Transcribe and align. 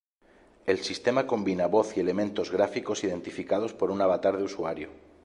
El 0.65 0.79
sistema 0.79 1.27
combina 1.27 1.67
voz 1.67 1.95
y 1.95 1.99
elementos 1.99 2.51
gráficos 2.51 3.03
identificados 3.03 3.75
por 3.75 3.91
un 3.91 4.01
avatar 4.01 4.35
de 4.35 4.45
usuario. 4.45 4.89